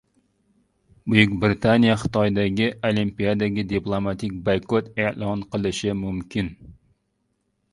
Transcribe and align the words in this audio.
Buyuk 1.07 1.33
Britaniya 1.43 1.97
Xitoydagi 2.03 2.67
Olimpiadaga 2.89 3.67
diplomatik 3.73 4.33
boykot 4.49 4.91
e’lon 5.05 5.45
qilishi 5.53 5.95
mumkin 6.01 6.51